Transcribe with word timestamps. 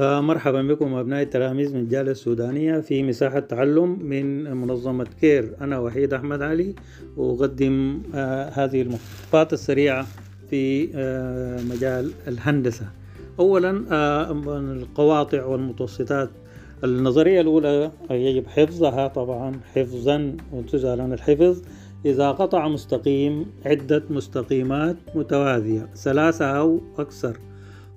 مرحبا 0.00 0.62
بكم 0.62 0.94
أبناء 0.94 1.22
التلاميذ 1.22 1.74
من 1.74 1.80
الجالية 1.80 2.10
السودانية 2.10 2.80
في 2.80 3.02
مساحة 3.02 3.40
تعلم 3.40 3.98
من 4.02 4.56
منظمة 4.56 5.06
كير. 5.20 5.52
أنا 5.60 5.78
وحيد 5.78 6.14
أحمد 6.14 6.42
علي 6.42 6.74
وأقدم 7.16 8.02
آه، 8.14 8.50
هذه 8.50 8.82
المخططات 8.82 9.52
السريعة 9.52 10.06
في 10.50 10.88
آه، 10.94 11.60
مجال 11.62 12.10
الهندسة. 12.28 12.86
أولا 13.38 13.84
آه، 13.90 14.32
القواطع 14.72 15.44
والمتوسطات. 15.44 16.30
النظرية 16.84 17.40
الأولى 17.40 17.90
يجب 18.10 18.46
حفظها 18.46 19.08
طبعا 19.08 19.60
حفظا 19.74 20.36
وتزال 20.52 21.00
عن 21.00 21.12
الحفظ. 21.12 21.62
إذا 22.06 22.30
قطع 22.30 22.68
مستقيم 22.68 23.46
عدة 23.66 24.02
مستقيمات 24.10 24.96
متوازية 25.14 25.86
ثلاثة 25.94 26.44
أو 26.44 26.80
أكثر. 26.98 27.38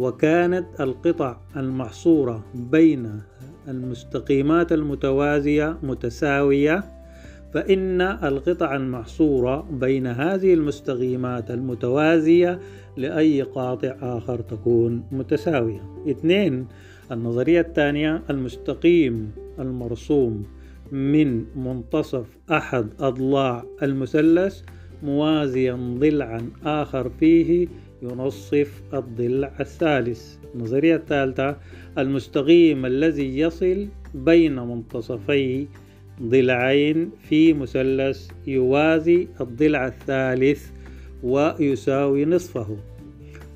وكانت 0.00 0.80
القطع 0.80 1.36
المحصورة 1.56 2.44
بين 2.54 3.20
المستقيمات 3.68 4.72
المتوازية 4.72 5.78
متساوية 5.82 6.84
فإن 7.54 8.00
القطع 8.00 8.76
المحصورة 8.76 9.68
بين 9.70 10.06
هذه 10.06 10.54
المستقيمات 10.54 11.50
المتوازية 11.50 12.60
لأي 12.96 13.42
قاطع 13.42 13.96
آخر 14.00 14.40
تكون 14.40 15.04
متساوية. 15.12 15.82
اثنين 16.10 16.66
النظرية 17.12 17.60
الثانية 17.60 18.22
المستقيم 18.30 19.32
المرسوم 19.58 20.42
من 20.92 21.44
منتصف 21.56 22.26
أحد 22.50 22.88
أضلاع 23.00 23.64
المثلث 23.82 24.62
موازيا 25.02 25.96
ضلعا 25.98 26.50
آخر 26.64 27.10
فيه 27.20 27.68
ينصف 28.02 28.82
الضلع 28.94 29.52
الثالث. 29.60 30.36
النظرية 30.54 30.96
الثالثة 30.96 31.56
المستقيم 31.98 32.86
الذي 32.86 33.38
يصل 33.38 33.88
بين 34.14 34.56
منتصفي 34.56 35.66
ضلعين 36.22 37.10
في 37.28 37.52
مثلث 37.52 38.30
يوازي 38.46 39.28
الضلع 39.40 39.86
الثالث 39.86 40.70
ويساوي 41.22 42.24
نصفه. 42.24 42.76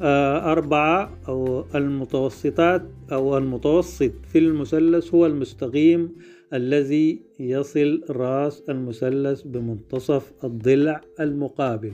آه، 0.00 0.52
أربعة 0.52 1.18
أو 1.28 1.64
المتوسطات 1.74 2.82
أو 3.12 3.38
المتوسط 3.38 4.12
في 4.32 4.38
المثلث 4.38 5.14
هو 5.14 5.26
المستقيم 5.26 6.12
الذي 6.52 7.20
يصل 7.40 8.02
رأس 8.10 8.62
المثلث 8.68 9.42
بمنتصف 9.42 10.32
الضلع 10.44 11.00
المقابل. 11.20 11.92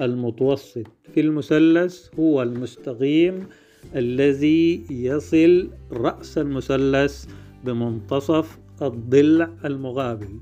المتوسط 0.00 0.86
في 1.14 1.20
المثلث 1.20 2.08
هو 2.18 2.42
المستقيم 2.42 3.46
الذي 3.96 4.84
يصل 4.90 5.70
رأس 5.92 6.38
المثلث 6.38 7.26
بمنتصف 7.64 8.58
الضلع 8.82 9.50
المقابل. 9.64 10.40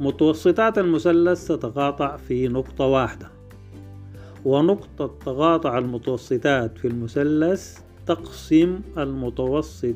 متوسطات 0.00 0.78
المثلث 0.78 1.46
تتقاطع 1.46 2.16
في 2.16 2.48
نقطة 2.48 2.84
واحدة. 2.84 3.30
ونقطة 4.44 5.06
تقاطع 5.26 5.78
المتوسطات 5.78 6.78
في 6.78 6.88
المثلث 6.88 7.78
تقسم 8.06 8.80
المتوسط 8.98 9.94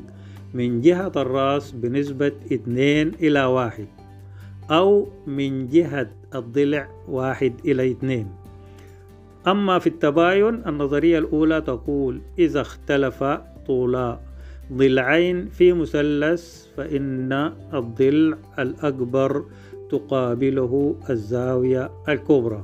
من 0.53 0.81
جهة 0.81 1.11
الرأس 1.15 1.71
بنسبة 1.71 2.31
2 2.51 3.07
إلى 3.07 3.45
واحد 3.45 3.87
أو 4.71 5.07
من 5.27 5.67
جهة 5.67 6.09
الضلع 6.35 6.89
واحد 7.07 7.53
إلى 7.65 7.91
اثنين. 7.91 8.42
أما 9.47 9.79
في 9.79 9.87
التباين 9.87 10.61
النظرية 10.67 11.19
الأولى 11.19 11.61
تقول 11.61 12.21
إذا 12.39 12.61
اختلف 12.61 13.23
طولا 13.67 14.19
ضلعين 14.73 15.49
في 15.49 15.73
مثلث 15.73 16.65
فإن 16.77 17.51
الضلع 17.73 18.37
الأكبر 18.59 19.45
تقابله 19.91 20.95
الزاوية 21.09 21.91
الكبرى. 22.09 22.63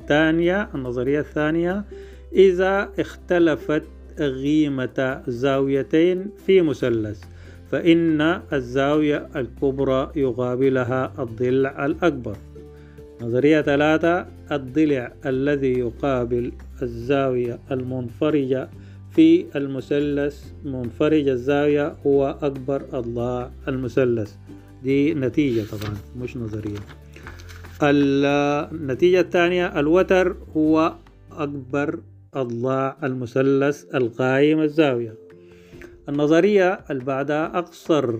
الثانية 0.00 0.68
النظرية 0.74 1.20
الثانية 1.20 1.84
إذا 2.32 2.88
اختلفت 2.98 3.82
غيمة 4.18 5.22
زاويتين 5.26 6.30
في 6.46 6.62
مثلث 6.62 7.24
فإن 7.70 8.20
الزاوية 8.52 9.28
الكبرى 9.36 10.10
يقابلها 10.16 11.12
الضلع 11.18 11.86
الأكبر. 11.86 12.36
نظرية 13.22 13.60
ثلاثة 13.62 14.26
الضلع 14.52 15.12
الذي 15.26 15.72
يقابل 15.72 16.52
الزاوية 16.82 17.58
المنفرجة 17.70 18.68
في 19.10 19.46
المثلث. 19.56 20.44
منفرج 20.64 21.28
الزاوية 21.28 21.96
هو 22.06 22.38
أكبر 22.42 22.82
أضلاع 22.92 23.50
المثلث. 23.68 24.34
دي 24.82 25.14
نتيجة 25.14 25.62
طبعا 25.70 25.94
مش 26.16 26.36
نظرية. 26.36 26.78
النتيجة 27.82 29.20
الثانية 29.20 29.80
الوتر 29.80 30.36
هو 30.56 30.94
أكبر 31.32 32.00
أضلاع 32.34 32.96
المثلث 33.02 33.94
القائم 33.94 34.60
الزاوية. 34.60 35.14
النظرية 36.08 36.72
اللي 36.90 37.04
بعدها 37.04 37.58
أقصر 37.58 38.18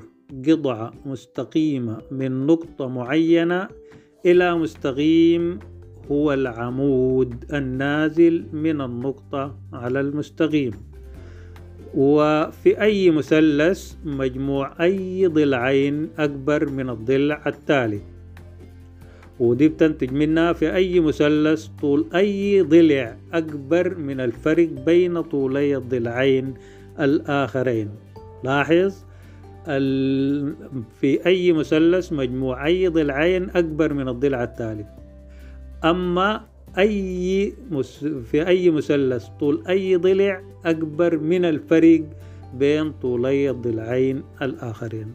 قطعة 0.48 0.92
مستقيمة 1.06 1.98
من 2.10 2.46
نقطة 2.46 2.88
معينة 2.88 3.68
إلى 4.26 4.54
مستقيم 4.54 5.59
هو 6.10 6.32
العمود 6.32 7.44
النازل 7.53 8.44
من 8.53 8.81
النقطة 8.81 9.59
على 9.72 10.00
المستقيم. 10.00 10.70
وفي 11.94 12.81
أي 12.81 13.10
مثلث 13.10 13.94
مجموع 14.04 14.82
أي 14.82 15.26
ضلعين 15.26 16.09
أكبر 16.19 16.70
من 16.70 16.91
الضلع 16.91 17.42
الثالث 17.47 18.03
ودي 19.41 19.69
بتنتج 19.69 20.12
منها 20.12 20.53
في 20.53 20.75
أي 20.75 21.00
مثلث 21.00 21.66
طول 21.81 22.06
أي 22.15 22.62
ضلع 22.62 23.16
أكبر 23.32 23.94
من 23.94 24.20
الفرق 24.20 24.69
بين 24.69 25.22
طولي 25.22 25.76
الضلعين 25.76 26.54
الآخرين. 27.00 27.91
لاحظ؟ 28.44 28.94
في 31.00 31.27
أي 31.27 31.53
مثلث 31.53 32.12
مجموع 32.12 32.66
أي 32.66 32.88
ضلعين 32.88 33.50
أكبر 33.50 33.93
من 33.93 34.09
الضلع 34.09 34.43
الثالث 34.44 34.87
أما 35.84 36.47
أي. 36.78 37.53
في 38.31 38.47
أي 38.47 38.71
مثلث 38.71 39.27
طول 39.41 39.66
أي 39.69 39.97
ضلع 39.97 40.43
أكبر 40.65 41.19
من 41.19 41.44
الفرق 41.44 42.04
بين 42.54 42.93
طولي 42.93 43.50
الضلعين 43.50 44.22
الآخرين. 44.43 45.15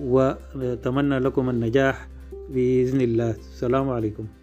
ونتمنى 0.00 1.18
لكم 1.18 1.50
النجاح 1.50 2.08
بإذن 2.50 3.00
الله. 3.00 3.30
السلام 3.30 3.90
عليكم. 3.90 4.41